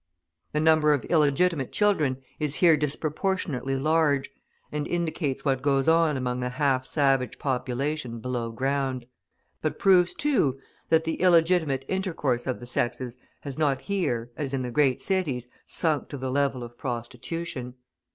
[0.51, 4.31] The number of illegitimate children is here disproportionately large,
[4.71, 9.05] and indicates what goes on among the half savage population below ground;
[9.61, 10.59] but proves too,
[10.89, 15.49] that the illegitimate intercourse of the sexes has not here, as in the great cities,
[15.67, 17.75] sunk to the level of prostitution.